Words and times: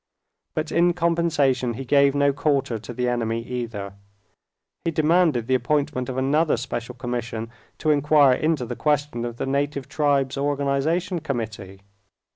But 0.55 0.71
in 0.71 0.93
compensation 0.93 1.75
he 1.75 1.85
gave 1.85 2.15
no 2.15 2.33
quarter 2.33 2.79
to 2.79 2.91
the 2.91 3.07
enemy 3.07 3.43
either. 3.43 3.93
He 4.83 4.89
demanded 4.89 5.45
the 5.45 5.53
appointment 5.53 6.09
of 6.09 6.17
another 6.17 6.57
special 6.57 6.95
commission 6.95 7.51
to 7.77 7.91
inquire 7.91 8.33
into 8.33 8.65
the 8.65 8.75
question 8.75 9.25
of 9.25 9.37
the 9.37 9.45
Native 9.45 9.87
Tribes 9.87 10.39
Organization 10.39 11.19
Committee. 11.19 11.81